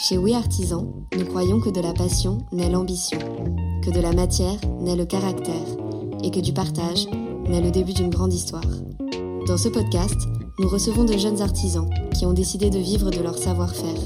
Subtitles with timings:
[0.00, 0.86] Chez Oui Artisan,
[1.18, 3.18] nous croyons que de la passion naît l'ambition,
[3.82, 5.66] que de la matière naît le caractère
[6.22, 7.08] et que du partage
[7.48, 8.62] naît le début d'une grande histoire.
[9.48, 10.14] Dans ce podcast,
[10.60, 13.98] nous recevons de jeunes artisans qui ont décidé de vivre de leur savoir-faire.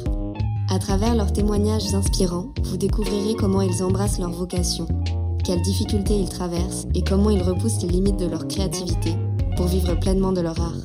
[0.70, 4.86] À travers leurs témoignages inspirants, vous découvrirez comment ils embrassent leur vocation,
[5.44, 9.12] quelles difficultés ils traversent et comment ils repoussent les limites de leur créativité
[9.58, 10.78] pour vivre pleinement de leur art.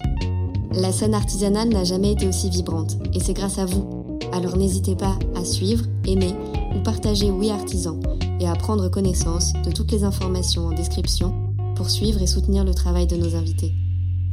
[0.73, 3.96] La scène artisanale n'a jamais été aussi vibrante et c'est grâce à vous
[4.37, 6.35] alors n'hésitez pas à suivre, aimer
[6.75, 7.99] ou partager Oui Artisan
[8.39, 12.75] et à prendre connaissance de toutes les informations en description pour suivre et soutenir le
[12.75, 13.73] travail de nos invités.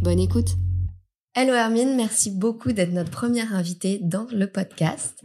[0.03, 0.57] Bonne écoute
[1.35, 5.23] Hello Hermine, merci beaucoup d'être notre première invitée dans le podcast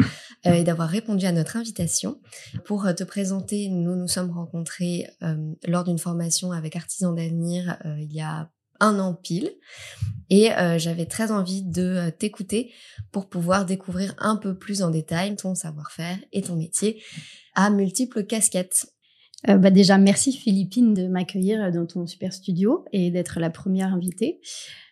[0.47, 2.21] euh, et d'avoir répondu à notre invitation.
[2.63, 5.35] Pour te présenter, nous nous sommes rencontrés euh,
[5.67, 8.49] lors d'une formation avec Artisans d'avenir euh, il y a
[8.79, 9.51] un an pile.
[10.29, 12.71] Et euh, j'avais très envie de euh, t'écouter
[13.11, 17.01] pour pouvoir découvrir un peu plus en détail ton savoir-faire et ton métier
[17.55, 18.93] à multiples casquettes.
[19.47, 23.93] Euh, bah déjà, merci Philippine de m'accueillir dans ton super studio et d'être la première
[23.93, 24.39] invitée.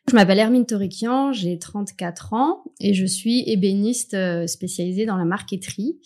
[0.10, 4.16] Je m'appelle Hermine Torikian, j'ai 34 ans et je suis ébéniste
[4.48, 6.00] spécialisée dans la marqueterie.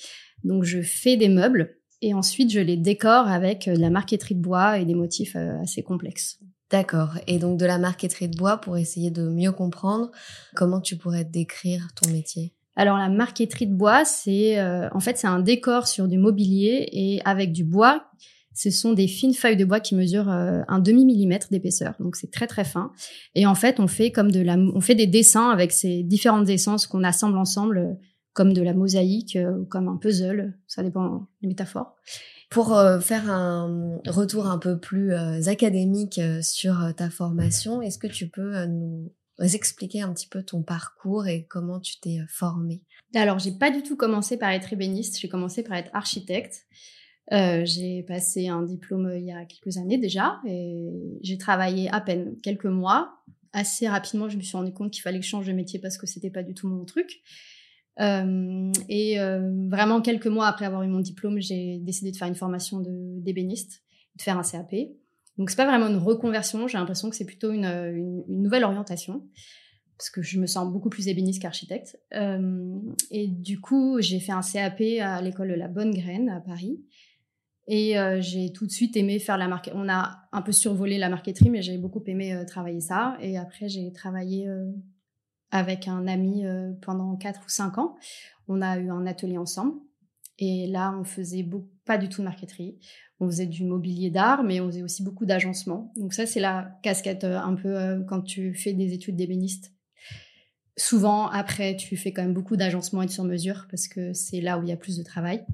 [0.43, 4.41] Donc je fais des meubles et ensuite je les décore avec de la marqueterie de
[4.41, 6.39] bois et des motifs assez complexes.
[6.71, 7.15] D'accord.
[7.27, 10.11] Et donc de la marqueterie de bois pour essayer de mieux comprendre,
[10.55, 12.53] comment tu pourrais décrire ton métier?
[12.77, 16.87] Alors la marqueterie de bois, c'est euh, en fait c'est un décor sur du mobilier
[16.93, 18.05] et avec du bois.
[18.53, 22.15] Ce sont des fines feuilles de bois qui mesurent euh, un demi millimètre d'épaisseur, donc
[22.15, 22.91] c'est très très fin.
[23.35, 26.49] Et en fait, on fait comme de la, on fait des dessins avec ces différentes
[26.49, 27.93] essences qu'on assemble ensemble, euh,
[28.33, 30.57] comme de la mosaïque ou comme un puzzle.
[30.67, 31.95] Ça dépend des métaphores.
[32.51, 37.97] Pour euh, faire un retour un peu plus euh, académique euh, sur ta formation, est-ce
[37.97, 42.83] que tu peux nous expliquer un petit peu ton parcours et comment tu t'es formée?
[43.15, 46.65] Alors, j'ai pas du tout commencé par être ébéniste, j'ai commencé par être architecte.
[47.31, 50.89] J'ai passé un diplôme il y a quelques années déjà et
[51.23, 53.23] j'ai travaillé à peine quelques mois.
[53.53, 55.97] Assez rapidement, je me suis rendu compte qu'il fallait que je change de métier parce
[55.97, 57.21] que c'était pas du tout mon truc.
[58.01, 62.27] Euh, et euh, vraiment quelques mois après avoir eu mon diplôme, j'ai décidé de faire
[62.27, 63.83] une formation d'ébéniste,
[64.15, 64.73] de, faire un CAP.
[65.37, 69.23] Donc c'est pas vraiment une reconversion, j'ai l'impression que c'est plutôt une, une, nouvelle orientation
[70.01, 71.99] parce que je me sens beaucoup plus ébéniste qu'architecte.
[72.15, 72.79] Euh,
[73.11, 76.83] et du coup, j'ai fait un CAP à l'école de la Bonne Graine à Paris.
[77.67, 79.69] Et euh, j'ai tout de suite aimé faire la marque.
[79.75, 83.15] On a un peu survolé la marqueterie, mais j'ai beaucoup aimé euh, travailler ça.
[83.21, 84.49] Et après, j'ai travaillé
[85.51, 87.97] avec un ami euh, pendant 4 ou 5 ans.
[88.47, 89.73] On a eu un atelier ensemble.
[90.39, 91.47] Et là, on faisait
[91.85, 92.79] pas du tout de marqueterie.
[93.19, 95.93] On faisait du mobilier d'art, mais on faisait aussi beaucoup d'agencement.
[95.97, 99.73] Donc ça, c'est la casquette euh, un peu euh, quand tu fais des études d'ébéniste.
[100.77, 104.57] Souvent, après, tu fais quand même beaucoup d'agencement et de sur-mesure parce que c'est là
[104.57, 105.45] où il y a plus de travail.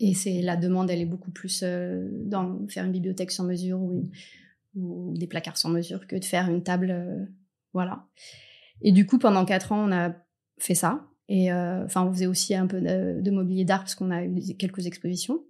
[0.00, 4.02] Et c'est la demande, elle est beaucoup plus dans faire une bibliothèque sur mesure ou,
[5.16, 7.28] des placards sur mesure que de faire une table.
[7.72, 8.08] voilà.
[8.82, 10.14] Et du coup, pendant quatre ans, on a
[10.58, 11.06] fait ça.
[11.28, 14.56] Et euh, enfin, on faisait aussi un peu de, mobilier d'art parce qu'on a eu
[14.58, 15.42] quelques expositions.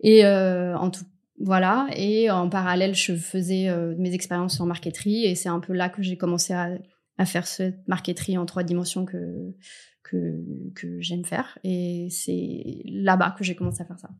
[0.00, 1.04] Et euh, en tout,
[1.40, 1.88] voilà.
[1.96, 5.24] Et en parallèle, je faisais euh, mes expériences en marqueterie.
[5.24, 6.70] Et c'est un peu là que j'ai commencé à,
[7.18, 9.54] à, faire cette marqueterie en trois dimensions que
[10.02, 11.58] que, que j'aime faire.
[11.64, 14.10] Et c'est là-bas que j'ai commencé à faire ça.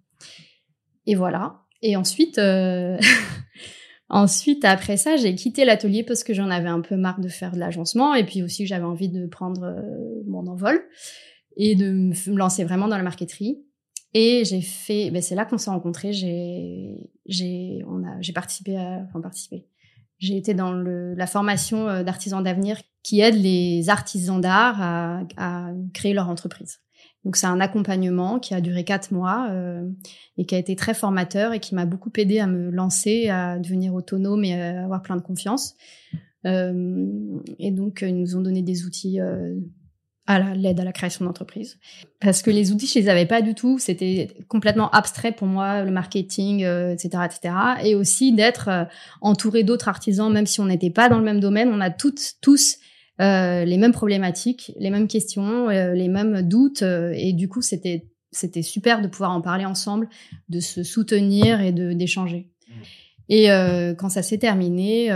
[1.06, 1.60] Et voilà.
[1.82, 2.38] Et ensuite,
[4.10, 7.52] Ensuite, après ça, j'ai quitté l'atelier parce que j'en avais un peu marre de faire
[7.52, 10.80] de l'agencement et puis aussi j'avais envie de prendre euh, mon envol
[11.56, 13.64] et de me lancer vraiment dans la marqueterie.
[14.12, 16.12] Et j'ai fait, ben c'est là qu'on s'est rencontrés.
[16.12, 19.66] J'ai, j'ai, on a, j'ai participé à, enfin participé.
[20.18, 25.22] J'ai été dans le, la formation euh, d'artisans d'avenir qui aide les artisans d'art à,
[25.36, 26.78] à créer leur entreprise.
[27.24, 29.88] Donc c'est un accompagnement qui a duré quatre mois euh,
[30.36, 33.58] et qui a été très formateur et qui m'a beaucoup aidé à me lancer, à
[33.58, 35.74] devenir autonome et à avoir plein de confiance.
[36.46, 37.06] Euh,
[37.58, 39.54] et donc ils nous ont donné des outils euh,
[40.26, 41.78] à l'aide à la création d'entreprise.
[42.20, 43.78] Parce que les outils, je les avais pas du tout.
[43.78, 47.54] C'était complètement abstrait pour moi, le marketing, etc., etc.
[47.84, 48.88] Et aussi d'être
[49.20, 51.68] entouré d'autres artisans, même si on n'était pas dans le même domaine.
[51.70, 52.78] On a toutes, tous
[53.20, 56.82] euh, les mêmes problématiques, les mêmes questions, euh, les mêmes doutes.
[56.82, 60.08] Euh, et du coup, c'était c'était super de pouvoir en parler ensemble,
[60.48, 62.50] de se soutenir et de d'échanger.
[62.66, 62.72] Mmh.
[63.28, 63.46] Et
[63.96, 65.08] quand ça s'est terminé,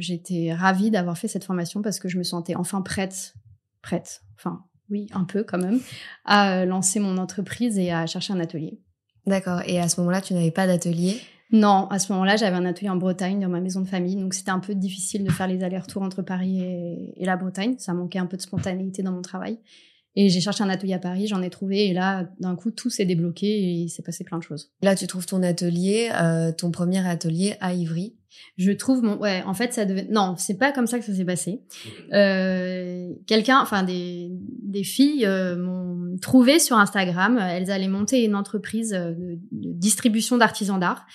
[0.00, 3.34] j'étais ravie d'avoir fait cette formation parce que je me sentais enfin prête,
[3.80, 5.78] prête, enfin oui, un peu quand même,
[6.24, 8.80] à lancer mon entreprise et à chercher un atelier.
[9.28, 9.62] D'accord.
[9.66, 11.20] Et à ce moment-là, tu n'avais pas d'atelier?
[11.50, 14.34] Non, à ce moment-là, j'avais un atelier en Bretagne dans ma maison de famille, donc
[14.34, 17.76] c'était un peu difficile de faire les allers-retours entre Paris et, la Bretagne.
[17.78, 19.58] Ça manquait un peu de spontanéité dans mon travail.
[20.14, 22.90] Et j'ai cherché un atelier à Paris, j'en ai trouvé, et là, d'un coup, tout
[22.90, 24.72] s'est débloqué et il s'est passé plein de choses.
[24.82, 28.14] Là, tu trouves ton atelier, euh, ton premier atelier à Ivry?
[28.56, 31.14] Je trouve mon, ouais, en fait, ça devait, non, c'est pas comme ça que ça
[31.14, 31.62] s'est passé.
[32.12, 34.30] Euh, quelqu'un, enfin des,
[34.62, 37.38] des filles euh, m'ont trouvé sur Instagram.
[37.38, 41.06] Elles allaient monter une entreprise de, de distribution d'artisans d'art.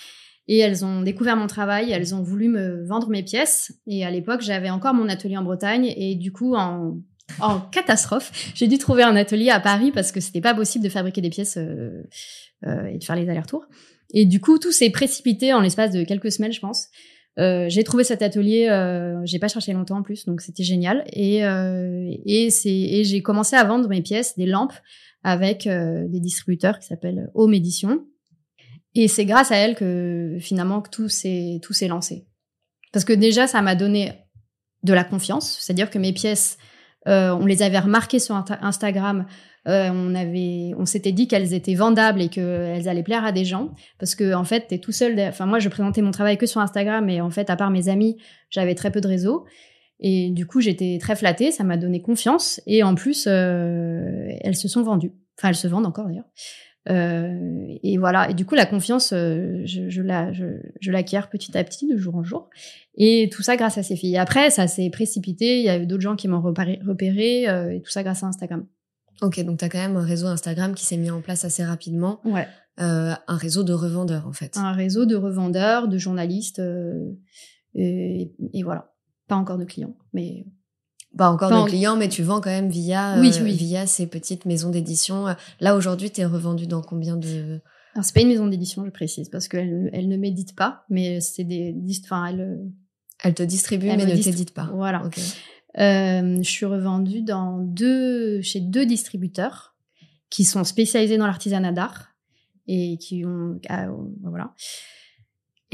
[0.46, 3.72] Et elles ont découvert mon travail, elles ont voulu me vendre mes pièces.
[3.86, 5.92] Et à l'époque, j'avais encore mon atelier en Bretagne.
[5.96, 6.98] Et du coup, en
[7.40, 8.52] en catastrophe.
[8.54, 11.30] J'ai dû trouver un atelier à Paris parce que c'était pas possible de fabriquer des
[11.30, 12.02] pièces euh,
[12.66, 13.64] euh, et de faire les allers-retours.
[14.12, 16.88] Et du coup, tout s'est précipité en l'espace de quelques semaines, je pense.
[17.38, 21.04] Euh, j'ai trouvé cet atelier, euh, j'ai pas cherché longtemps en plus, donc c'était génial.
[21.12, 24.74] Et euh, et c'est et j'ai commencé à vendre mes pièces, des lampes,
[25.24, 28.04] avec euh, des distributeurs qui s'appellent Home Edition.
[28.94, 32.26] Et c'est grâce à elle que finalement que tout s'est tout s'est lancé.
[32.92, 34.12] Parce que déjà, ça m'a donné
[34.82, 36.58] de la confiance, c'est-à-dire que mes pièces
[37.06, 39.26] euh, on les avait remarquées sur Instagram.
[39.66, 43.46] Euh, on avait, on s'était dit qu'elles étaient vendables et qu'elles allaient plaire à des
[43.46, 45.18] gens parce que en fait, t'es tout seul.
[45.20, 47.88] Enfin, moi, je présentais mon travail que sur Instagram et en fait, à part mes
[47.88, 48.16] amis,
[48.50, 49.44] j'avais très peu de réseau.
[50.00, 51.50] Et du coup, j'étais très flattée.
[51.50, 55.12] Ça m'a donné confiance et en plus, euh, elles se sont vendues.
[55.38, 56.28] Enfin, elles se vendent encore d'ailleurs.
[56.90, 58.30] Euh, et voilà.
[58.30, 60.44] Et du coup, la confiance, euh, je, je, la, je,
[60.80, 62.50] je l'acquiers petit à petit, de jour en jour.
[62.96, 64.18] Et tout ça grâce à ces filles.
[64.18, 65.58] Après, ça s'est précipité.
[65.58, 68.22] Il y a eu d'autres gens qui m'ont repéré, repéré euh, et tout ça grâce
[68.22, 68.66] à Instagram.
[69.22, 71.64] Ok, donc tu as quand même un réseau Instagram qui s'est mis en place assez
[71.64, 72.20] rapidement.
[72.24, 72.46] Ouais.
[72.76, 74.56] Un réseau de revendeurs, en fait.
[74.56, 76.60] Un réseau de revendeurs, de journalistes.
[77.76, 78.92] Et, et, voilà.
[79.28, 80.44] Pas encore de clients, mais
[81.16, 83.52] pas encore de clients, mais tu vends quand même via, oui, oui.
[83.52, 85.26] via ces petites maisons d'édition.
[85.60, 87.60] Là, aujourd'hui, tu es revendu dans combien de...
[87.94, 91.20] Alors, c'est pas une maison d'édition, je précise, parce qu'elle elle ne m'édite pas, mais
[91.20, 91.74] c'est des...
[92.04, 92.60] Enfin, elle...
[93.22, 94.68] Elle te distribue, mais ne t'édite pas.
[94.74, 95.02] Voilà.
[95.78, 99.74] Euh, je suis revendue dans deux, chez deux distributeurs
[100.30, 102.08] qui sont spécialisés dans l'artisanat d'art
[102.66, 103.60] et qui ont...
[103.68, 103.86] Ah,
[104.22, 104.52] voilà.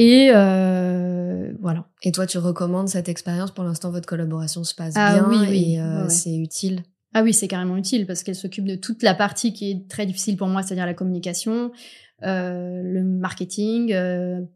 [0.00, 1.86] Et euh, voilà.
[2.02, 5.36] Et toi, tu recommandes cette expérience Pour l'instant, votre collaboration se passe ah, bien oui,
[5.46, 5.74] oui.
[5.74, 9.12] et euh, c'est utile Ah oui, c'est carrément utile parce qu'elle s'occupe de toute la
[9.12, 11.70] partie qui est très difficile pour moi, c'est-à-dire la communication,
[12.22, 13.94] euh, le marketing,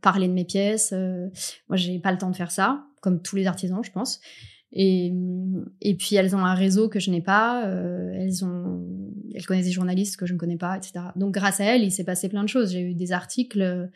[0.01, 0.93] parler de mes pièces.
[1.69, 4.21] Moi, j'ai pas le temps de faire ça, comme tous les artisans, je pense.
[4.77, 5.13] Et,
[5.83, 7.67] et puis elles ont un réseau que je n'ai pas.
[7.67, 8.83] Euh, elles ont,
[9.33, 10.95] elles connaissent des journalistes que je ne connais pas, etc.
[11.15, 12.73] Donc grâce à elles, il s'est passé plein de choses.
[12.73, 13.91] J'ai eu des articles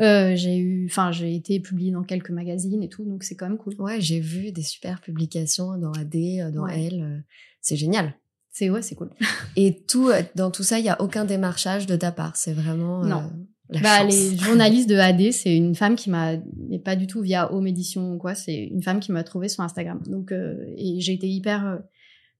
[0.00, 3.48] euh, j'ai eu, enfin, j'ai été publiée dans quelques magazines et tout, donc c'est quand
[3.48, 3.74] même cool.
[3.78, 7.02] Ouais, j'ai vu des super publications dans AD, euh, dans Elle.
[7.02, 7.18] Euh,
[7.60, 8.14] c'est génial.
[8.50, 9.10] C'est ouais, c'est cool.
[9.56, 12.36] et tout, dans tout ça, il y a aucun démarchage de ta part.
[12.36, 13.04] C'est vraiment.
[13.04, 13.30] Non.
[13.70, 14.14] La bah, chance.
[14.14, 16.32] les journalistes de AD, c'est une femme qui m'a,
[16.68, 19.48] mais pas du tout via Home Edition ou quoi, c'est une femme qui m'a trouvé
[19.48, 20.02] sur Instagram.
[20.06, 21.80] Donc, et j'ai été hyper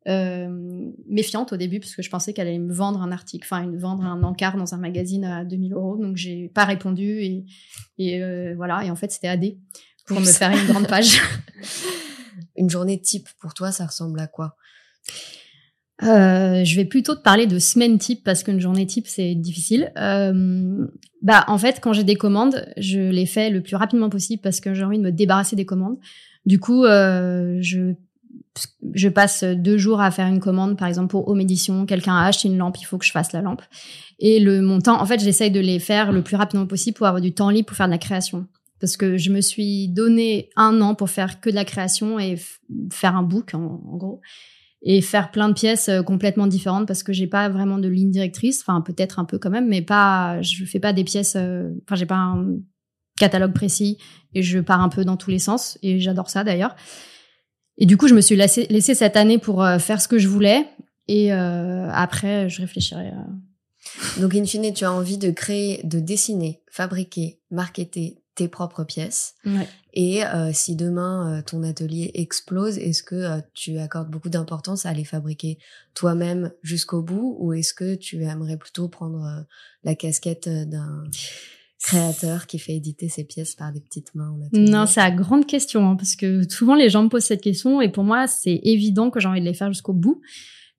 [0.07, 3.67] euh, méfiante au début parce que je pensais qu'elle allait me vendre un article, enfin
[3.67, 5.97] me vendre un encart dans un magazine à 2000 euros.
[5.97, 7.45] Donc j'ai pas répondu et,
[7.99, 8.85] et euh, voilà.
[8.85, 9.45] Et en fait c'était AD
[10.07, 11.21] pour me faire une grande page.
[12.57, 14.57] une journée type pour toi, ça ressemble à quoi?
[16.03, 19.93] Euh, je vais plutôt te parler de semaine type parce qu'une journée type c'est difficile.
[19.97, 20.87] Euh,
[21.23, 24.61] bah en fait quand j'ai des commandes, je les fais le plus rapidement possible parce
[24.61, 25.99] que j'ai envie de me débarrasser des commandes.
[26.47, 27.95] Du coup, euh, je
[28.95, 32.27] je passe deux jours à faire une commande, par exemple pour Home Edition, quelqu'un a
[32.27, 33.63] acheté une lampe, il faut que je fasse la lampe.
[34.19, 37.21] Et le montant, en fait, j'essaye de les faire le plus rapidement possible pour avoir
[37.21, 38.47] du temps libre pour faire de la création.
[38.81, 42.37] Parce que je me suis donné un an pour faire que de la création et
[42.93, 44.21] faire un book, en, gros.
[44.83, 48.11] Et faire plein de pièces euh, complètement différentes parce que j'ai pas vraiment de ligne
[48.11, 48.61] directrice.
[48.61, 51.97] Enfin, peut-être un peu quand même, mais pas, je fais pas des pièces, euh, enfin,
[51.97, 52.59] j'ai pas un
[53.19, 53.97] catalogue précis
[54.35, 56.77] et je pars un peu dans tous les sens et j'adore ça d'ailleurs.
[57.79, 60.19] Et du coup, je me suis laissé, laissé cette année pour euh, faire ce que
[60.19, 60.67] je voulais.
[61.09, 63.09] Et euh, après, je réfléchirai.
[63.09, 63.27] À...
[64.21, 69.35] Donc, in fine, tu as envie de créer, de dessiner, fabriquer, marketer tes propres pièces.
[69.45, 69.69] Ouais.
[69.93, 74.87] Et euh, si demain euh, ton atelier explose, est-ce que euh, tu accordes beaucoup d'importance
[74.87, 75.59] à les fabriquer
[75.95, 77.37] toi-même jusqu'au bout?
[77.39, 79.47] Ou est-ce que tu aimerais plutôt prendre
[79.85, 81.05] la casquette d'un
[81.85, 85.87] créateur qui fait éditer ses pièces par des petites mains Non, c'est la grande question,
[85.87, 89.11] hein, parce que souvent les gens me posent cette question et pour moi c'est évident
[89.11, 90.23] que j'ai envie de les faire jusqu'au bout.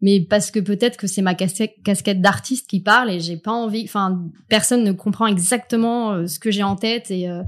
[0.01, 3.83] Mais parce que peut-être que c'est ma casquette d'artiste qui parle et j'ai pas envie,
[3.85, 7.43] enfin personne ne comprend exactement euh, ce que j'ai en tête et euh,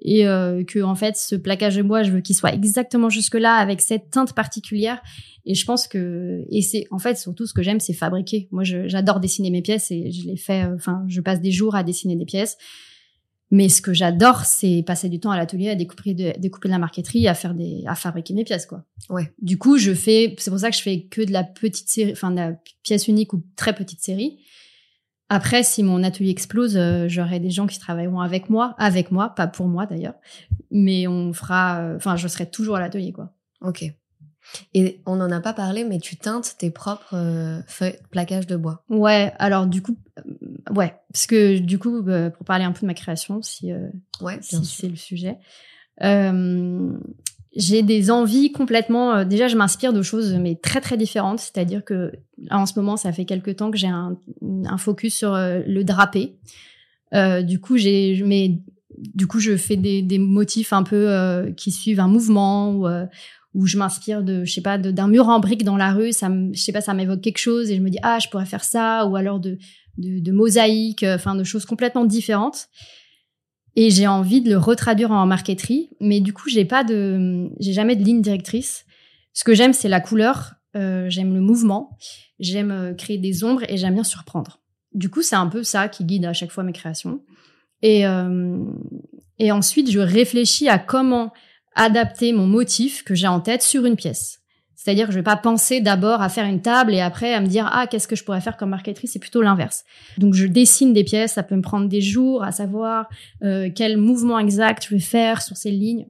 [0.00, 3.36] et euh, que en fait ce plaquage de bois je veux qu'il soit exactement jusque
[3.36, 5.00] là avec cette teinte particulière
[5.46, 8.48] et je pense que et c'est en fait surtout ce que j'aime c'est fabriquer.
[8.50, 11.84] Moi j'adore dessiner mes pièces et je les fais, enfin je passe des jours à
[11.84, 12.58] dessiner des pièces
[13.52, 16.72] Mais ce que j'adore, c'est passer du temps à l'atelier à découper de, découper de
[16.72, 18.86] la marqueterie, à faire des, à fabriquer mes pièces, quoi.
[19.10, 19.30] Ouais.
[19.42, 22.12] Du coup, je fais, c'est pour ça que je fais que de la petite série,
[22.12, 24.38] enfin, de la pièce unique ou très petite série.
[25.28, 29.34] Après, si mon atelier explose, euh, j'aurai des gens qui travailleront avec moi, avec moi,
[29.34, 30.14] pas pour moi d'ailleurs,
[30.70, 33.34] mais on fera, euh, enfin, je serai toujours à l'atelier, quoi.
[33.60, 33.84] Ok.
[34.74, 38.56] Et on n'en a pas parlé, mais tu teintes tes propres euh, feuilles, plaquages de
[38.56, 38.84] bois.
[38.88, 40.22] Ouais, alors du coup, euh,
[40.74, 43.88] ouais, parce que du coup, euh, pour parler un peu de ma création, si, euh,
[44.20, 45.38] Ouais, si c'est le sujet,
[46.02, 46.92] euh,
[47.54, 49.24] j'ai des envies complètement.
[49.24, 51.38] déjà, je m'inspire de choses mais très très différentes.
[51.38, 54.16] C'est-à-dire que là, en ce moment, ça fait quelques temps que j'ai un,
[54.64, 56.36] un focus sur le drapé.
[57.12, 58.58] Du coup, j'ai, je mets-
[58.96, 62.86] du coup, je fais des, des motifs un peu euh, qui suivent un mouvement ou
[62.86, 63.04] euh,
[63.54, 66.12] où je m'inspire de, je sais pas, d'un mur en brique dans la rue.
[66.12, 68.46] Ça, je sais pas, ça m'évoque quelque chose et je me dis ah, je pourrais
[68.46, 69.58] faire ça ou alors de
[70.32, 72.68] mosaïques, euh, enfin de choses complètement différentes.
[73.76, 77.72] Et j'ai envie de le retraduire en marqueterie, mais du coup, j'ai pas de, j'ai
[77.72, 78.84] jamais de ligne directrice.
[79.32, 80.54] Ce que j'aime, c'est la couleur.
[80.76, 81.96] euh, j'aime le mouvement.
[82.38, 84.60] J'aime euh, créer des ombres et j'aime bien surprendre.
[84.92, 87.22] Du coup, c'est un peu ça qui guide à chaque fois mes créations.
[87.82, 88.04] Et
[89.38, 91.32] et ensuite, je réfléchis à comment
[91.74, 94.40] adapter mon motif que j'ai en tête sur une pièce.
[94.82, 97.46] C'est-à-dire que je vais pas penser d'abord à faire une table et après à me
[97.46, 99.84] dire ah qu'est-ce que je pourrais faire comme marqueterie, c'est plutôt l'inverse.
[100.18, 103.08] Donc je dessine des pièces, ça peut me prendre des jours à savoir
[103.44, 106.08] euh, quel mouvement exact je vais faire sur ces lignes.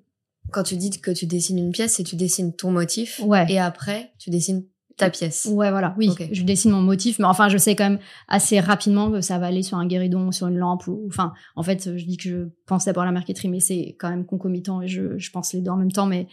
[0.52, 3.20] Quand tu dis que tu dessines une pièce, c'est tu dessines ton motif.
[3.24, 3.46] Ouais.
[3.50, 4.64] Et après, tu dessines
[5.04, 5.48] ta pièce.
[5.50, 9.10] Ouais, voilà, oui, je dessine mon motif, mais enfin, je sais quand même assez rapidement
[9.10, 12.04] que ça va aller sur un guéridon, sur une lampe, ou enfin, en fait, je
[12.04, 15.18] dis que je pense d'abord à la marqueterie, mais c'est quand même concomitant et je,
[15.18, 16.26] je pense les deux en même temps, mais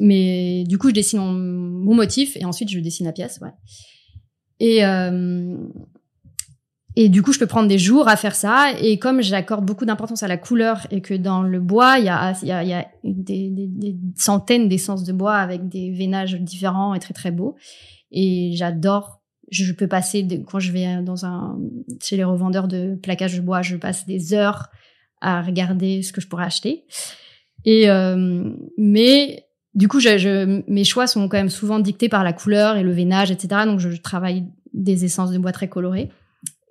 [0.00, 3.52] mais du coup, je dessine mon, mon motif et ensuite je dessine la pièce, ouais.
[4.60, 5.56] Et euh,
[7.00, 8.72] et du coup, je peux prendre des jours à faire ça.
[8.80, 12.08] Et comme j'accorde beaucoup d'importance à la couleur et que dans le bois, il y
[12.08, 12.34] a,
[13.04, 17.54] des, centaines d'essences de bois avec des veinages différents et très très beaux.
[18.10, 19.22] Et j'adore.
[19.48, 20.88] Je peux passer quand je vais
[22.02, 24.66] chez les revendeurs de plaquage de bois, je passe des heures
[25.20, 26.84] à regarder ce que je pourrais acheter.
[27.64, 30.00] Et euh, mais du coup,
[30.66, 33.62] mes choix sont quand même souvent dictés par la couleur et le veinage, etc.
[33.66, 36.10] Donc, je travaille des essences de bois très colorées.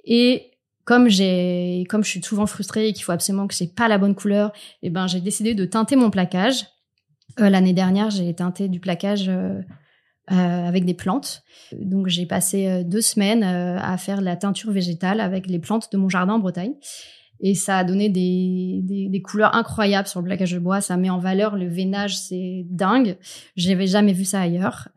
[0.07, 0.51] Et
[0.87, 4.53] comme je suis souvent frustrée et qu'il faut absolument que j'ai pas la bonne couleur,
[4.81, 6.65] eh ben, j'ai décidé de teinter mon plaquage.
[7.41, 9.59] Euh, L'année dernière, j'ai teinté du plaquage euh,
[10.31, 10.35] euh,
[10.67, 11.43] avec des plantes.
[11.73, 16.07] Donc, j'ai passé deux semaines à faire la teinture végétale avec les plantes de mon
[16.07, 16.73] jardin en Bretagne.
[17.41, 20.79] Et ça a donné des, couleurs incroyables sur le plaquage de bois.
[20.79, 23.17] Ça met en valeur le veinage, c'est dingue.
[23.57, 24.87] J'avais jamais vu ça ailleurs.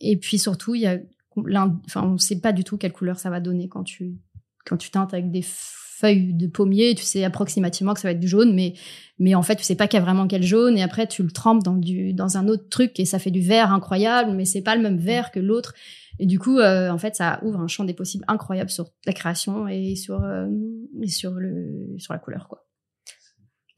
[0.00, 0.98] Et puis surtout, il y a,
[1.36, 4.18] enfin, on sait pas du tout quelle couleur ça va donner quand tu
[4.66, 6.94] quand tu teintes avec des feuilles de pommier.
[6.94, 8.74] Tu sais approximativement que ça va être du jaune, mais
[9.18, 10.76] mais en fait, tu sais pas qu'il y a vraiment quel jaune.
[10.76, 13.40] Et après, tu le trempes dans du dans un autre truc et ça fait du
[13.40, 15.74] vert incroyable, mais c'est pas le même vert que l'autre.
[16.18, 19.12] Et du coup, euh, en fait, ça ouvre un champ des possibles incroyable sur la
[19.12, 20.48] création et sur euh,
[21.02, 22.66] et sur le sur la couleur, quoi.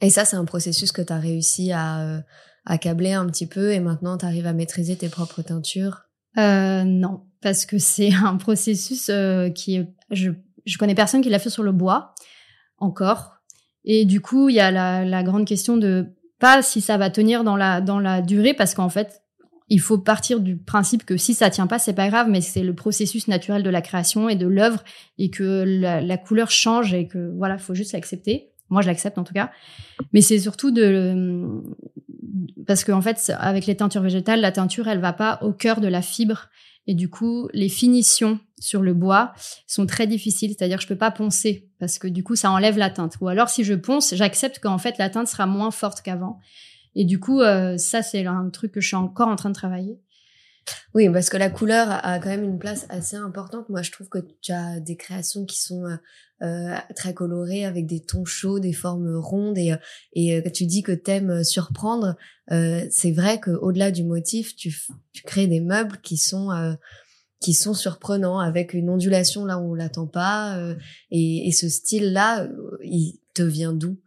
[0.02, 2.20] Et ça, c'est un processus que tu as réussi à, euh,
[2.66, 6.02] à câbler un petit peu et maintenant tu arrives à maîtriser tes propres teintures?
[6.38, 9.86] Euh, non, parce que c'est un processus euh, qui est.
[10.10, 10.30] Je,
[10.64, 12.14] je connais personne qui l'a fait sur le bois
[12.78, 13.36] encore.
[13.84, 16.06] Et du coup, il y a la, grande question de
[16.38, 19.22] pas si ça va tenir dans la, dans la durée, parce qu'en fait,
[19.68, 22.62] il faut partir du principe que si ça tient pas, c'est pas grave, mais c'est
[22.62, 24.84] le processus naturel de la création et de l'œuvre
[25.18, 28.50] et que la, la couleur change et que voilà, faut juste l'accepter.
[28.68, 29.50] Moi, je l'accepte en tout cas.
[30.12, 31.62] Mais c'est surtout de
[32.66, 35.88] parce qu'en fait, avec les teintures végétales, la teinture, elle va pas au cœur de
[35.88, 36.48] la fibre
[36.86, 39.32] et du coup, les finitions sur le bois
[39.66, 40.54] sont très difficiles.
[40.56, 43.16] C'est-à-dire que je peux pas poncer parce que du coup, ça enlève la teinte.
[43.20, 46.38] Ou alors, si je ponce, j'accepte qu'en fait, la teinte sera moins forte qu'avant.
[46.94, 49.54] Et du coup, euh, ça, c'est un truc que je suis encore en train de
[49.54, 50.00] travailler.
[50.94, 53.68] Oui, parce que la couleur a quand même une place assez importante.
[53.68, 55.96] Moi, je trouve que tu as des créations qui sont euh,
[56.42, 59.76] euh, très colorées, avec des tons chauds, des formes rondes, et, euh,
[60.12, 62.16] et euh, tu dis que t'aimes surprendre.
[62.50, 64.74] Euh, c'est vrai qu'au-delà du motif, tu,
[65.12, 66.74] tu crées des meubles qui sont euh,
[67.40, 70.56] qui sont surprenants, avec une ondulation là où on l'attend pas,
[71.10, 72.46] et, et ce style-là,
[72.84, 73.98] il te vient d'où?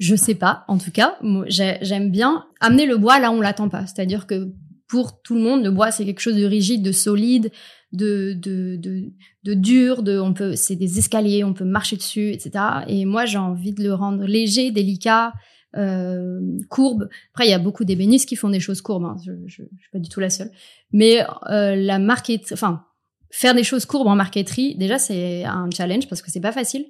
[0.00, 0.64] Je sais pas.
[0.66, 3.86] En tout cas, j'aime bien amener le bois là où on l'attend pas.
[3.86, 4.52] C'est-à-dire que
[4.88, 7.50] pour tout le monde, le bois c'est quelque chose de rigide, de solide,
[7.92, 9.12] de de de,
[9.44, 10.02] de dur.
[10.02, 12.64] De, on peut, c'est des escaliers, on peut marcher dessus, etc.
[12.86, 15.32] Et moi, j'ai envie de le rendre léger, délicat,
[15.76, 17.08] euh, courbe.
[17.32, 19.04] Après, il y a beaucoup d'ébénistes qui font des choses courbes.
[19.04, 19.16] Hein.
[19.24, 20.50] Je, je, je suis pas du tout la seule.
[20.92, 22.84] Mais euh, la marquette, enfin,
[23.30, 26.86] faire des choses courbes en marqueterie, déjà c'est un challenge parce que c'est pas facile.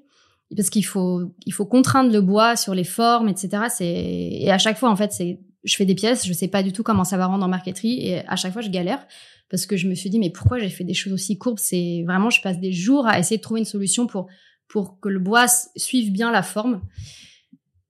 [0.57, 3.65] parce qu'il faut il faut contraindre le bois sur les formes, etc.
[3.71, 6.63] C'est et à chaque fois en fait c'est je fais des pièces, je sais pas
[6.63, 9.07] du tout comment ça va rendre en marqueterie et à chaque fois je galère
[9.51, 11.59] parce que je me suis dit mais pourquoi j'ai fait des choses aussi courbes?
[11.59, 14.29] C'est vraiment je passe des jours à essayer de trouver une solution pour
[14.69, 15.47] pour que le bois
[15.77, 16.83] suive bien la forme.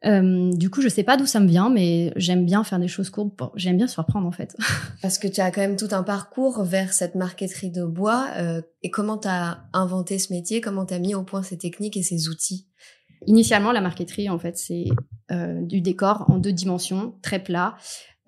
[0.05, 2.87] Euh, du coup, je sais pas d'où ça me vient, mais j'aime bien faire des
[2.87, 3.33] choses courbes.
[3.57, 4.57] J'aime bien surprendre en fait.
[5.03, 8.29] Parce que tu as quand même tout un parcours vers cette marqueterie de bois.
[8.37, 10.61] Euh, et comment tu as inventé ce métier?
[10.61, 12.69] Comment tu as mis au point ces techniques et ces outils?
[13.27, 14.87] Initialement, la marqueterie, en fait, c'est
[15.31, 17.77] euh, du décor en deux dimensions, très plat,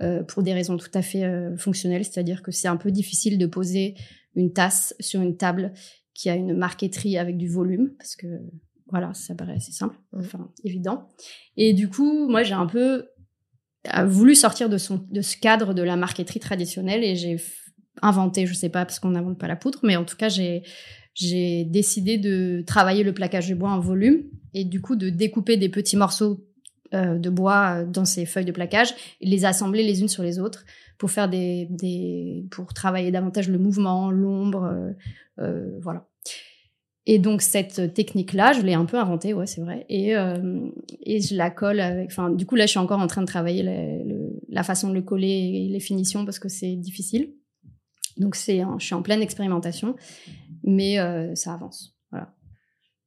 [0.02, 2.04] euh, pour des raisons tout à fait euh, fonctionnelles.
[2.04, 3.94] C'est-à-dire que c'est un peu difficile de poser
[4.34, 5.72] une tasse sur une table
[6.14, 8.26] qui a une marqueterie avec du volume, parce que
[8.90, 10.20] voilà, ça paraît assez simple, mmh.
[10.20, 11.08] enfin évident.
[11.56, 13.08] Et du coup, moi, j'ai un peu
[14.04, 17.36] voulu sortir de, son, de ce cadre de la marqueterie traditionnelle et j'ai
[18.02, 20.62] inventé, je sais pas, parce qu'on n'invente pas la poudre, mais en tout cas, j'ai
[21.14, 24.22] j'ai décidé de travailler le plaquage de bois en volume
[24.54, 26.46] et du coup de découper des petits morceaux
[26.94, 30.38] euh, de bois dans ces feuilles de plaquage et les assembler les unes sur les
[30.38, 30.64] autres
[31.00, 34.92] pour faire des, pour travailler davantage le mouvement, l'ombre, euh,
[35.40, 36.06] euh, voilà.
[37.06, 39.86] Et donc cette technique-là, je l'ai un peu inventée, ouais, c'est vrai.
[39.88, 40.68] Et, euh,
[41.02, 42.10] et je la colle avec.
[42.10, 43.72] Enfin, du coup là, je suis encore en train de travailler la,
[44.50, 47.32] la façon de le coller et les finitions parce que c'est difficile.
[48.18, 49.96] Donc c'est, je suis en pleine expérimentation,
[50.62, 51.96] mais euh, ça avance.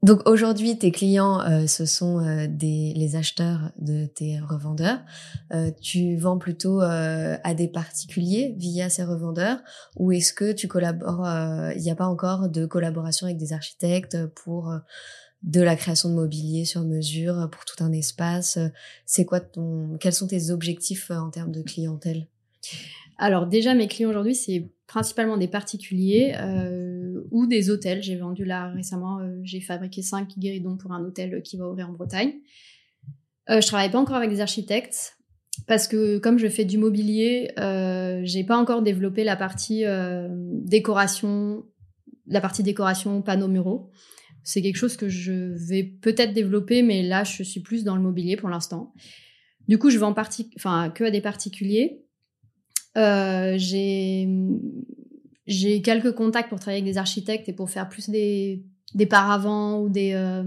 [0.02, 5.00] Donc aujourd'hui, tes clients, euh, ce sont euh, des, les acheteurs de tes revendeurs.
[5.82, 9.60] Tu vends plutôt à des particuliers via ces revendeurs
[9.96, 11.26] ou est-ce que tu collabores
[11.76, 14.74] Il n'y a pas encore de collaboration avec des architectes pour
[15.44, 18.60] de la création de mobilier sur mesure pour tout un espace?
[19.06, 22.28] C'est quoi ton, quels sont tes objectifs en termes de clientèle?
[23.18, 26.36] Alors déjà, mes clients aujourd'hui, c'est principalement des particuliers
[27.32, 28.04] ou des hôtels.
[28.04, 31.90] J'ai vendu là récemment, euh, j'ai fabriqué cinq guéridons pour un hôtel qui va ouvrir
[31.90, 32.34] en Bretagne.
[33.50, 35.18] Euh, je travaille pas encore avec des architectes
[35.68, 40.28] parce que comme je fais du mobilier, euh, j'ai pas encore développé la partie euh,
[40.32, 41.66] décoration,
[42.28, 43.92] la partie décoration panneaux muraux.
[44.44, 48.02] C'est quelque chose que je vais peut-être développer, mais là je suis plus dans le
[48.02, 48.94] mobilier pour l'instant.
[49.68, 52.04] Du coup, je vends parti, enfin que à des particuliers.
[52.98, 54.28] Euh, j'ai
[55.46, 59.82] j'ai quelques contacts pour travailler avec des architectes et pour faire plus des des paravents
[59.82, 60.44] ou des euh,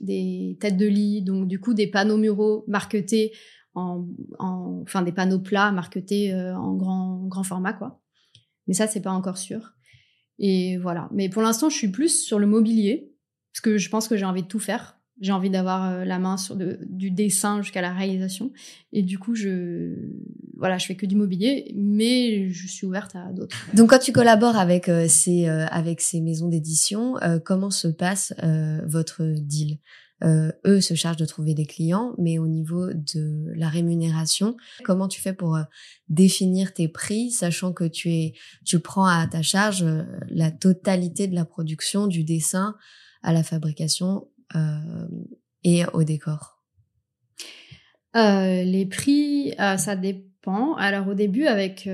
[0.00, 3.32] des têtes de lit, donc du coup des panneaux muraux marquetés
[3.74, 4.06] en,
[4.38, 8.00] en enfin des panneaux plats marquetés euh, en grand grand format quoi.
[8.66, 9.74] Mais ça c'est pas encore sûr.
[10.38, 11.08] Et voilà.
[11.12, 13.12] Mais pour l'instant, je suis plus sur le mobilier
[13.52, 16.18] parce que je pense que j'ai envie de tout faire j'ai envie d'avoir euh, la
[16.18, 18.52] main sur du dessin jusqu'à la réalisation.
[18.92, 19.94] Et du coup, je,
[20.56, 23.56] voilà, je fais que du mobilier, mais je suis ouverte à d'autres.
[23.74, 28.32] Donc, quand tu collabores avec euh, ces, euh, avec ces maisons d'édition, comment se passe
[28.86, 29.78] votre deal?
[30.22, 35.20] Eux se chargent de trouver des clients, mais au niveau de la rémunération, comment tu
[35.20, 35.58] fais pour
[36.08, 39.84] définir tes prix, sachant que tu es, tu prends à ta charge
[40.28, 42.76] la totalité de la production, du dessin
[43.22, 44.28] à la fabrication
[45.64, 46.62] et au décor
[48.16, 50.74] euh, Les prix, euh, ça dépend.
[50.74, 51.88] Alors au début, avec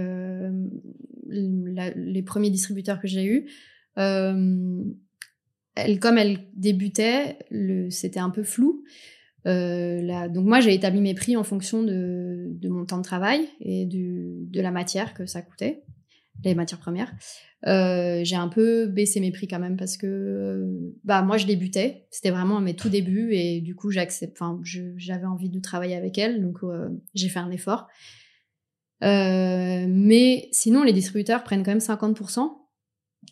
[1.28, 3.50] les premiers distributeurs que j'ai eus,
[3.96, 4.98] comme
[6.18, 7.38] elle débutait,
[7.90, 8.84] c'était un peu flou.
[9.46, 13.86] Euh, donc moi j'ai établi mes prix en fonction de, mon temps de travail et
[13.86, 15.82] de la matière que ça coûtait,
[16.44, 17.12] les matières premières.
[17.66, 22.06] Euh, j'ai un peu baissé mes prix quand même parce que bah moi je débutais,
[22.10, 24.60] c'était vraiment mes tout débuts et du coup j'accepte, enfin
[24.96, 27.88] j'avais envie de travailler avec elle donc euh, j'ai fait un effort.
[29.02, 32.50] Euh, mais sinon les distributeurs prennent quand même 50%,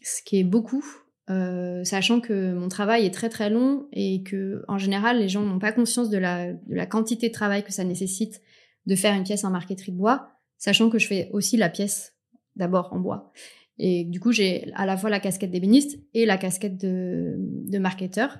[0.03, 0.85] ce qui est beaucoup,
[1.31, 5.43] euh, sachant que mon travail est très très long et que en général les gens
[5.43, 8.41] n'ont pas conscience de la, de la quantité de travail que ça nécessite
[8.87, 12.14] de faire une pièce en marqueterie de bois, sachant que je fais aussi la pièce
[12.57, 13.33] d'abord en bois.
[13.79, 18.39] Et du coup, j'ai à la fois la casquette d'ébéniste et la casquette de, marketeur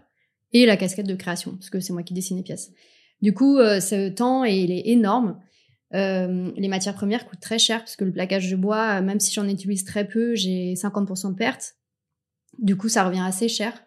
[0.53, 2.73] et la casquette de création, parce que c'est moi qui dessine les pièces.
[3.21, 5.41] Du coup, euh, ce temps, il est énorme.
[5.95, 9.33] Euh, les matières premières coûtent très cher, parce que le plaquage de bois, même si
[9.33, 11.75] j'en utilise très peu, j'ai 50% de pertes.
[12.59, 13.85] Du coup, ça revient assez cher.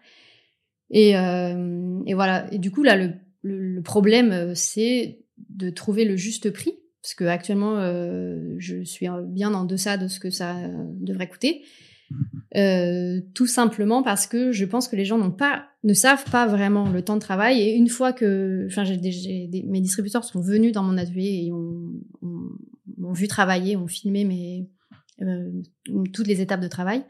[0.89, 2.51] Et, euh, voilà.
[2.51, 2.97] Et du coup, là,
[3.41, 9.07] le, problème, euh, c'est de trouver le juste prix parce que actuellement euh, je suis
[9.27, 10.55] bien en deçà de ce que ça
[10.99, 11.63] devrait coûter.
[12.55, 16.47] Euh, tout simplement parce que je pense que les gens n'ont pas, ne savent pas
[16.47, 17.61] vraiment le temps de travail.
[17.61, 21.51] Et une fois que, enfin, j'ai des, mes distributeurs sont venus dans mon atelier et
[21.51, 21.91] ont,
[22.23, 24.69] ont, vu travailler, ont filmé mes
[25.21, 25.51] euh,
[26.13, 27.03] toutes les étapes de travail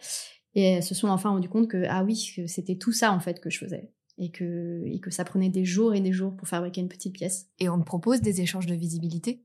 [0.56, 2.16] et se sont enfin rendu compte que ah oui,
[2.48, 3.92] c'était tout ça en fait que je faisais.
[4.18, 7.14] Et que, et que ça prenait des jours et des jours pour fabriquer une petite
[7.14, 7.48] pièce.
[7.60, 9.44] Et on te propose des échanges de visibilité?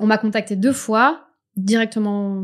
[0.00, 2.42] On m'a contacté deux fois directement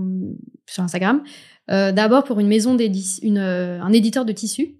[0.67, 1.23] sur Instagram.
[1.71, 4.77] Euh, D'abord pour une maison d'édition, euh, un éditeur de tissus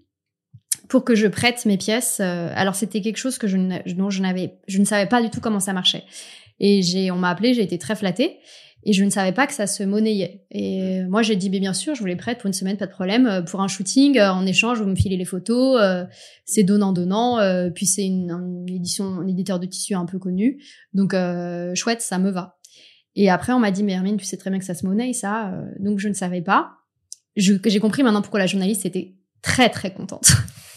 [0.89, 2.19] pour que je prête mes pièces.
[2.19, 3.57] Euh, alors c'était quelque chose que je,
[3.93, 4.21] dont je
[4.67, 6.03] je ne savais pas du tout comment ça marchait.
[6.59, 8.37] Et on m'a appelé, j'ai été très flattée.
[8.85, 10.45] Et je ne savais pas que ça se monnayait.
[10.51, 12.85] Et moi, j'ai dit, mais bien sûr, je vous les prête pour une semaine, pas
[12.85, 13.25] de problème.
[13.25, 15.81] Euh, pour un shooting, euh, en échange, vous me filez les photos.
[16.45, 17.39] c'est donnant-donnant.
[17.73, 18.31] puis c'est une,
[18.67, 20.61] une, édition, un éditeur de tissu un peu connu.
[20.93, 21.15] Donc,
[21.73, 22.57] chouette, ça me va.
[23.15, 25.13] Et après, on m'a dit, mais Hermine, tu sais très bien que ça se monnaie,
[25.13, 25.51] ça.
[25.79, 26.73] donc, je ne savais pas.
[27.35, 30.31] J'ai compris maintenant pourquoi la journaliste était très, très contente.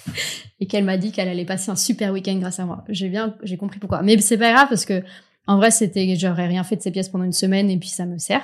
[0.61, 2.85] et qu'elle m'a dit qu'elle allait passer un super week-end grâce à moi.
[2.89, 4.03] J'ai bien, j'ai compris pourquoi.
[4.03, 5.03] Mais c'est pas grave parce que
[5.49, 8.07] en vrai, c'était, j'aurais rien fait de ces pièces pendant une semaine et puis ça
[8.07, 8.43] me sert.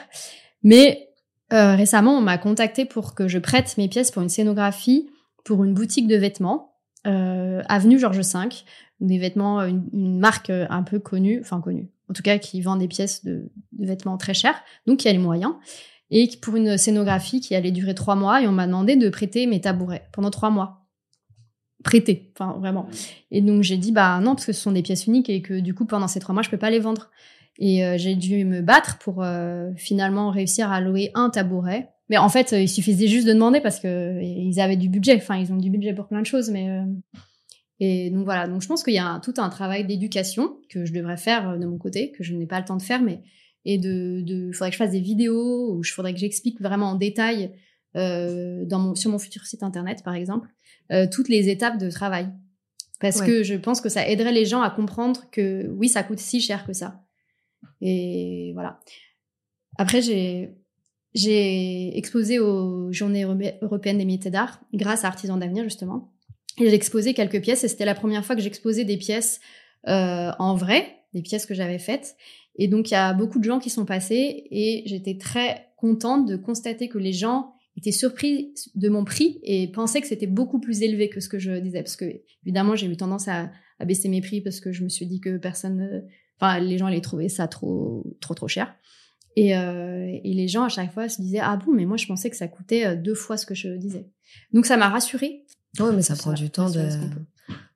[0.62, 1.10] Mais
[1.52, 5.08] euh, récemment, on m'a contacté pour que je prête mes pièces pour une scénographie
[5.44, 6.72] pour une boutique de vêtements
[7.06, 8.48] euh, avenue Georges V,
[9.00, 12.62] des vêtements, une, une, marque euh, un peu connue, enfin connue, en tout cas qui
[12.62, 14.54] vend des pièces de, vêtements très chers,
[14.86, 15.52] donc qui a les moyens.
[16.10, 19.46] Et pour une scénographie qui allait durer trois mois et on m'a demandé de prêter
[19.46, 20.83] mes tabourets pendant trois mois
[21.84, 22.88] prêter, enfin vraiment.
[23.30, 25.60] Et donc j'ai dit bah non parce que ce sont des pièces uniques et que
[25.60, 27.10] du coup pendant ces trois mois je peux pas les vendre.
[27.58, 31.90] Et euh, j'ai dû me battre pour euh, finalement réussir à louer un tabouret.
[32.10, 35.16] Mais en fait, il suffisait juste de demander parce que ils avaient du budget.
[35.16, 36.82] Enfin, ils ont du budget pour plein de choses, mais euh,
[37.80, 38.46] et donc voilà.
[38.48, 41.64] Donc je pense qu'il y a tout un travail d'éducation que je devrais faire de
[41.64, 43.20] mon côté, que je n'ai pas le temps de faire, mais
[43.64, 46.90] et de, de, faudrait que je fasse des vidéos ou je faudrait que j'explique vraiment
[46.90, 47.52] en détail
[47.94, 50.48] dans mon, sur mon futur site internet, par exemple,
[50.92, 52.28] euh, toutes les étapes de travail.
[53.00, 56.20] Parce que je pense que ça aiderait les gens à comprendre que oui, ça coûte
[56.20, 57.02] si cher que ça.
[57.82, 58.80] Et voilà.
[59.76, 60.54] Après, j'ai
[61.14, 63.24] j'ai exposé aux Journées
[63.62, 66.12] européennes des métiers d'art grâce à Artisans d'avenir justement.
[66.58, 69.40] Et j'ai exposé quelques pièces et c'était la première fois que j'exposais des pièces
[69.86, 72.16] euh, en vrai, des pièces que j'avais faites.
[72.56, 76.26] Et donc il y a beaucoup de gens qui sont passés et j'étais très contente
[76.26, 80.60] de constater que les gens était surpris de mon prix et pensait que c'était beaucoup
[80.60, 81.82] plus élevé que ce que je disais.
[81.82, 84.88] Parce que évidemment j'ai eu tendance à, à, baisser mes prix parce que je me
[84.88, 86.04] suis dit que personne
[86.38, 88.74] enfin les gens allaient trouver ça trop trop trop cher.
[89.36, 92.06] Et, euh, et les gens à chaque fois se disaient ah bon mais moi je
[92.06, 94.06] pensais que ça coûtait euh, deux fois ce que je disais
[94.52, 95.44] donc ça m'a rassurée.
[95.80, 96.88] Oui mais ça, prend du temps de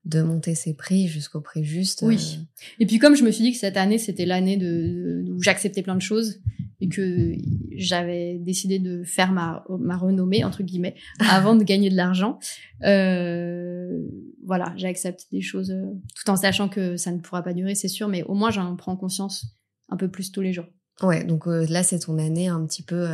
[0.05, 2.03] de monter ses prix jusqu'au prix juste.
[2.03, 2.17] Oui.
[2.17, 2.43] Euh.
[2.81, 5.83] Et puis comme je me suis dit que cette année c'était l'année de, où j'acceptais
[5.83, 6.41] plein de choses
[6.81, 7.35] et que
[7.73, 12.39] j'avais décidé de faire ma, ma renommée entre guillemets avant de gagner de l'argent,
[12.85, 14.07] euh,
[14.45, 15.85] voilà, j'accepte des choses euh,
[16.15, 18.77] tout en sachant que ça ne pourra pas durer, c'est sûr, mais au moins j'en
[18.77, 19.47] prends conscience
[19.89, 20.67] un peu plus tous les jours.
[21.03, 23.07] Ouais, donc là c'est ton année un petit peu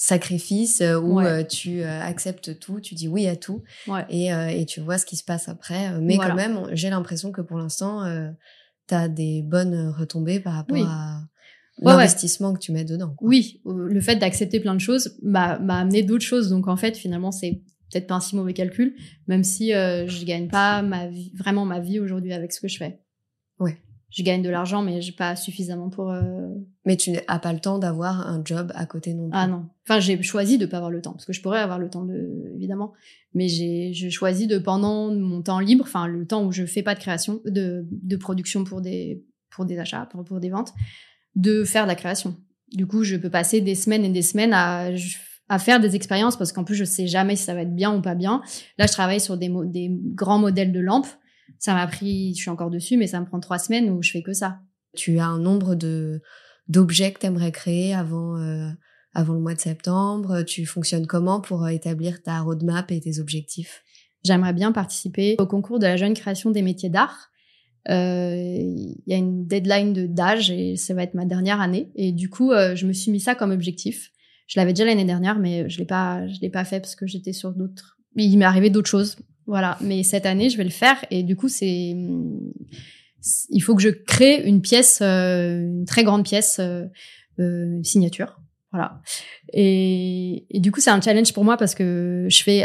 [0.00, 3.62] sacrifice euh, où euh, tu euh, acceptes tout, tu dis oui à tout
[4.08, 6.00] et, et, tu vois ce qui se passe après.
[6.00, 8.02] Mais quand même, j'ai l'impression que pour l'instant,
[8.88, 11.20] tu as des bonnes retombées par rapport à
[11.82, 13.14] l'investissement que tu mets dedans.
[13.20, 16.48] Oui, le fait d'accepter plein de choses m'a amené d'autres choses.
[16.48, 17.60] Donc en fait, finalement, c'est
[17.92, 21.78] peut-être pas un si mauvais calcul, même si je gagne pas ma vie, vraiment ma
[21.78, 23.00] vie aujourd'hui avec ce que je fais.
[23.58, 23.76] Ouais
[24.10, 26.10] je gagne de l'argent, mais j'ai pas suffisamment pour.
[26.10, 26.48] Euh,
[26.84, 29.38] mais tu n'as pas le temps d'avoir un job à côté non plus.
[29.38, 29.66] Ah non.
[29.86, 32.04] Enfin, j'ai choisi de pas avoir le temps, parce que je pourrais avoir le temps
[32.04, 32.92] de, évidemment,
[33.34, 36.94] mais j'ai, choisi de pendant mon temps libre, enfin le temps où je fais pas
[36.94, 40.72] de création, de, de production pour des, pour des achats, pour, pour des ventes,
[41.36, 42.36] de faire de la création.
[42.72, 44.90] Du coup, je peux passer des semaines et des semaines à
[45.50, 47.92] à faire des expériences parce qu'en plus je sais jamais si ça va être bien
[47.92, 48.40] ou pas bien.
[48.78, 51.08] Là, je travaille sur des, des grands modèles de lampes
[51.58, 54.10] ça m'a pris, je suis encore dessus, mais ça me prend trois semaines où je
[54.10, 54.60] fais que ça.
[54.96, 56.22] Tu as un nombre de
[56.68, 58.68] d'objets que tu aimerais créer avant euh,
[59.14, 60.42] avant le mois de septembre.
[60.42, 63.82] Tu fonctionnes comment pour euh, établir ta roadmap et tes objectifs?
[64.24, 67.30] J'aimerais bien participer au concours de la jeune création des métiers d'art.
[67.88, 71.90] Euh, il y a une deadline de d'âge et ça va être ma dernière année.
[71.94, 74.10] Et du coup, je me suis mis ça comme objectif.
[74.46, 77.06] Je l'avais déjà l'année dernière, mais je l'ai pas, je l'ai pas fait parce que
[77.06, 77.96] j'étais sur d'autres.
[78.16, 79.16] Il m'est arrivé d'autres choses.
[79.50, 81.92] Voilà, mais cette année, je vais le faire et du coup, c'est
[83.48, 86.84] il faut que je crée une pièce, euh, une très grande pièce, euh,
[87.40, 88.38] euh, signature.
[88.70, 89.02] Voilà.
[89.52, 92.64] Et, et du coup, c'est un challenge pour moi parce que je fais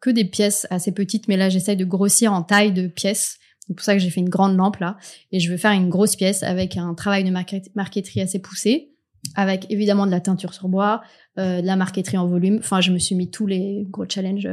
[0.00, 3.38] que des pièces assez petites, mais là, j'essaye de grossir en taille de pièces.
[3.60, 4.96] C'est pour ça que j'ai fait une grande lampe là.
[5.30, 8.90] Et je veux faire une grosse pièce avec un travail de marqueterie assez poussé,
[9.36, 11.00] avec évidemment de la teinture sur bois,
[11.38, 12.56] euh, de la marqueterie en volume.
[12.58, 14.48] Enfin, je me suis mis tous les gros challenges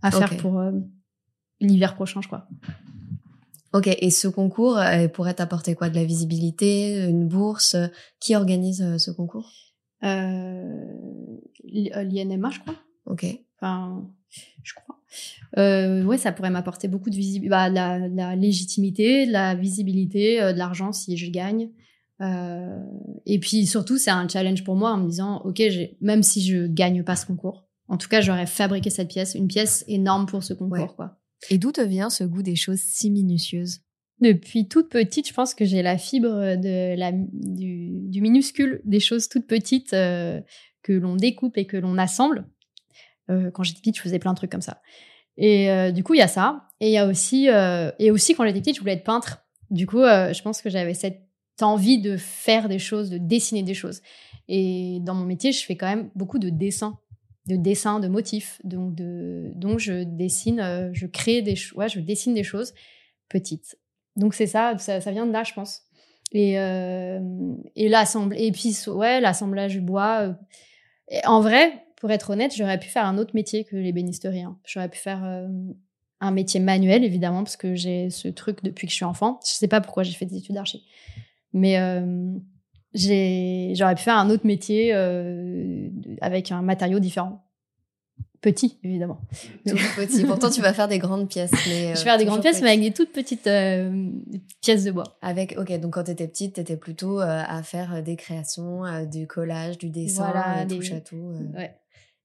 [0.00, 0.58] à faire pour
[1.60, 2.48] l'hiver prochain, je crois.
[3.72, 4.78] Ok, et ce concours
[5.12, 5.90] pourrait t'apporter quoi?
[5.90, 7.76] De la visibilité, une bourse?
[8.20, 9.52] Qui organise euh, ce concours?
[10.02, 10.84] Euh,
[11.64, 12.74] L'INMA, je crois.
[13.06, 13.26] Ok.
[13.60, 14.08] Enfin,
[14.62, 14.98] je crois.
[15.58, 20.40] euh, ouais, ça pourrait m'apporter beaucoup de visibilité, bah, la, la, légitimité, de la visibilité,
[20.40, 21.70] de l'argent si je gagne.
[22.20, 22.78] Euh,
[23.26, 25.62] et puis surtout, c'est un challenge pour moi en me disant, ok,
[26.00, 29.48] même si je gagne pas ce concours, en tout cas, j'aurais fabriqué cette pièce, une
[29.48, 31.18] pièce énorme pour ce concours, quoi.
[31.50, 33.80] Et d'où te vient ce goût des choses si minutieuses?
[34.20, 39.28] Depuis toute petite, je pense que j'ai la fibre de la, du, minuscule, des choses
[39.28, 40.40] toutes petites euh,
[40.82, 42.46] que l'on découpe et que l'on assemble.
[43.28, 44.80] Euh, quand j'étais petite, je faisais plein de trucs comme ça.
[45.36, 46.68] Et euh, du coup, il y a ça.
[46.80, 47.48] Et y a aussi,
[47.98, 49.46] et aussi quand j'étais petite, je voulais être peintre.
[49.70, 51.22] Du coup, je pense que j'avais cette
[51.62, 54.02] envie de faire des choses, de dessiner des choses.
[54.48, 56.98] Et dans mon métier, je fais quand même beaucoup de dessins
[57.46, 58.60] de dessin, de motifs.
[58.64, 62.74] Donc, de, donc je dessine, euh, je crée des ouais, je dessine des choses
[63.28, 63.78] petites.
[64.16, 65.82] Donc c'est ça, ça, vient de là, je pense.
[66.32, 67.20] Et, euh,
[67.76, 70.22] et l'assemblage, et puis ouais, l'assemblage bois.
[70.22, 74.42] Euh, en vrai, pour être honnête, j'aurais pu faire un autre métier que l'ébénisterie.
[74.42, 74.58] Hein.
[74.64, 75.22] J'aurais pu faire
[76.20, 79.38] un métier manuel, évidemment, parce que j'ai ce truc depuis que je suis enfant.
[79.46, 80.84] Je sais pas pourquoi j'ai fait des études d'archi.
[81.52, 81.78] Mais
[82.96, 85.88] j'aurais pu faire un autre métier euh,
[86.20, 87.42] avec un matériau différent.
[88.40, 89.20] Petit, évidemment.
[89.66, 90.24] Tout petit.
[90.24, 91.50] Pourtant, tu vas faire des grandes pièces.
[91.66, 94.08] Mais, je vais faire des grandes pièces, mais avec des toutes petites euh,
[94.60, 95.18] pièces de bois.
[95.20, 98.82] Avec, ok, donc quand tu étais petite, tu étais plutôt euh, à faire des créations,
[99.10, 100.82] du collage, du dessin, voilà, tout des...
[100.82, 101.32] château.
[101.56, 101.74] Ouais.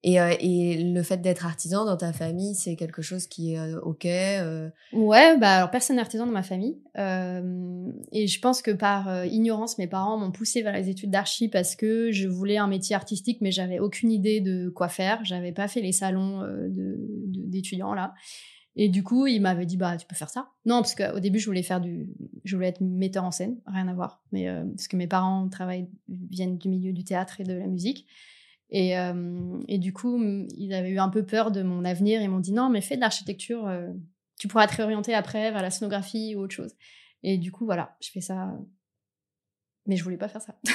[0.03, 3.59] Et, euh, et le fait d'être artisan dans ta famille, c'est quelque chose qui est
[3.59, 4.69] euh, ok euh...
[4.93, 6.79] Ouais, bah alors personne n'est artisan dans ma famille.
[6.97, 11.49] Euh, et je pense que par ignorance, mes parents m'ont poussé vers les études d'archi
[11.49, 15.23] parce que je voulais un métier artistique, mais j'avais aucune idée de quoi faire.
[15.23, 18.13] J'avais pas fait les salons d'étudiants là.
[18.77, 20.49] Et du coup, ils m'avaient dit bah tu peux faire ça.
[20.65, 22.09] Non, parce qu'au début je voulais faire du,
[22.43, 24.23] je voulais être metteur en scène, rien à voir.
[24.31, 28.07] Mais parce que mes parents travaillent, viennent du milieu du théâtre et de la musique.
[28.71, 30.17] Et, euh, et, du coup,
[30.57, 32.21] ils avaient eu un peu peur de mon avenir.
[32.21, 33.89] Ils m'ont dit non, mais fais de l'architecture, euh,
[34.39, 36.73] tu pourras te réorienter après vers la scénographie ou autre chose.
[37.21, 38.53] Et du coup, voilà, je fais ça.
[39.87, 40.55] Mais je voulais pas faire ça.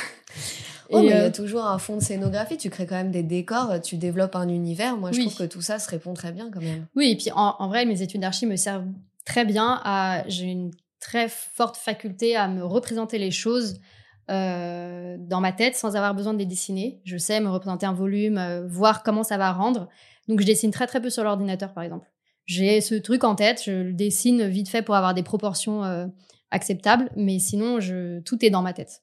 [0.91, 2.59] oh, mais il y a euh, toujours un fond de scénographie.
[2.59, 4.99] Tu crées quand même des décors, tu développes un univers.
[4.99, 6.87] Moi, je trouve que tout ça se répond très bien quand même.
[6.97, 8.87] Oui, et puis en, en vrai, mes études d'archi me servent
[9.25, 10.23] très bien à.
[10.29, 13.81] J'ai une très forte faculté à me représenter les choses
[14.29, 17.01] euh, dans ma tête sans avoir besoin de les dessiner.
[17.05, 19.89] Je sais me représenter un volume, euh, voir comment ça va rendre.
[20.27, 22.11] Donc je dessine très très peu sur l'ordinateur par exemple.
[22.45, 26.07] J'ai ce truc en tête, je le dessine vite fait pour avoir des proportions euh,
[26.51, 27.79] acceptables, mais sinon
[28.25, 29.03] tout est dans ma tête.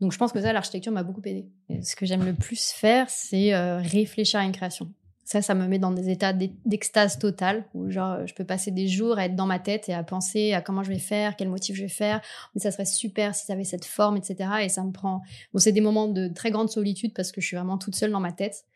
[0.00, 1.48] Donc je pense que ça, l'architecture m'a beaucoup aidé.
[1.82, 4.92] ce que j'aime le plus faire, c'est réfléchir à une création.
[5.24, 8.88] Ça, ça me met dans des états d'extase totale où genre je peux passer des
[8.88, 11.48] jours à être dans ma tête et à penser à comment je vais faire, quel
[11.48, 12.20] motif je vais faire.
[12.54, 14.50] Mais ça serait super si ça avait cette forme, etc.
[14.62, 15.22] Et ça me prend.
[15.52, 18.10] Bon, c'est des moments de très grande solitude parce que je suis vraiment toute seule
[18.10, 18.66] dans ma tête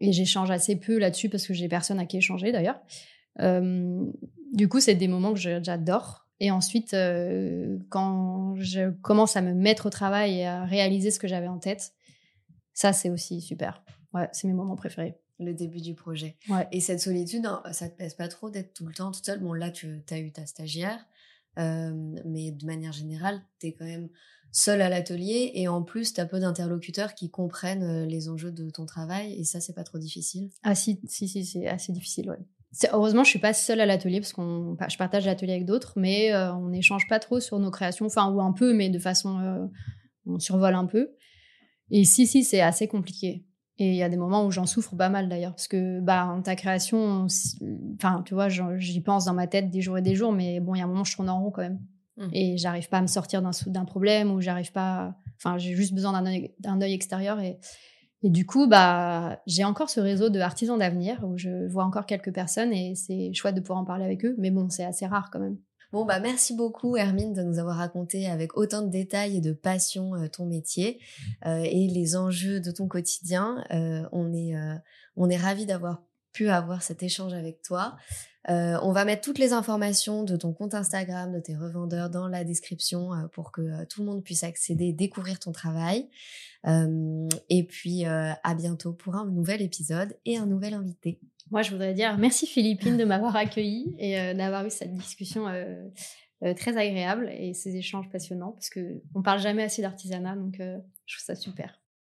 [0.00, 2.80] et j'échange assez peu là-dessus parce que j'ai personne à qui échanger d'ailleurs.
[3.40, 4.04] Euh,
[4.52, 6.26] du coup, c'est des moments que j'adore.
[6.40, 11.18] Et ensuite, euh, quand je commence à me mettre au travail et à réaliser ce
[11.18, 11.92] que j'avais en tête,
[12.72, 13.82] ça c'est aussi super.
[14.14, 16.36] Ouais, c'est mes moments préférés le début du projet.
[16.72, 19.40] Et cette solitude, hein, ça te pèse pas trop d'être tout le temps toute seule.
[19.40, 21.04] Bon, là, tu as eu ta stagiaire,
[21.58, 21.92] euh,
[22.24, 24.08] mais de manière générale, tu es quand même
[24.52, 28.52] seule à l'atelier et en plus, tu as peu d'interlocuteurs qui comprennent euh, les enjeux
[28.52, 30.50] de ton travail et ça, c'est pas trop difficile.
[30.62, 32.38] Ah si, si, si, c'est assez difficile, ouais.
[32.92, 36.32] Heureusement, je suis pas seule à l'atelier parce qu'on je partage l'atelier avec d'autres, mais
[36.32, 39.68] euh, on n'échange pas trop sur nos créations, enfin ou un peu, mais de façon
[40.24, 41.10] on survole un peu.
[41.90, 43.44] Et si si, c'est assez compliqué.
[43.80, 46.38] Et il y a des moments où j'en souffre pas mal d'ailleurs, parce que bah,
[46.44, 47.26] ta création,
[47.94, 50.74] enfin, tu vois, j'y pense dans ma tête des jours et des jours, mais bon,
[50.74, 51.80] il y a un moment, je tourne en rond quand même.
[52.18, 52.28] Mmh.
[52.34, 55.14] Et j'arrive pas à me sortir d'un problème, ou j'arrive pas.
[55.38, 57.40] Enfin, j'ai juste besoin d'un œil, extérieur.
[57.40, 57.58] Et,
[58.22, 62.04] et du coup, bah, j'ai encore ce réseau de artisans d'avenir où je vois encore
[62.04, 65.06] quelques personnes et c'est chouette de pouvoir en parler avec eux, mais bon, c'est assez
[65.06, 65.56] rare quand même.
[65.92, 69.52] Bon, bah, merci beaucoup, Hermine, de nous avoir raconté avec autant de détails et de
[69.52, 71.00] passion euh, ton métier
[71.46, 73.64] euh, et les enjeux de ton quotidien.
[73.72, 74.54] Euh, on est,
[75.16, 77.96] on est ravis d'avoir pu avoir cet échange avec toi.
[78.46, 82.44] on va mettre toutes les informations de ton compte Instagram, de tes revendeurs dans la
[82.44, 86.08] description pour que tout le monde puisse accéder, découvrir ton travail.
[86.64, 91.20] et puis à bientôt pour un nouvel épisode et un nouvel invité.
[91.50, 95.48] Moi, je voudrais dire merci Philippine de m'avoir accueilli et euh, d'avoir eu cette discussion
[95.48, 95.88] euh,
[96.44, 100.56] euh, très agréable et ces échanges passionnants parce que on parle jamais assez d'artisanat, donc
[100.58, 101.79] je trouve ça super.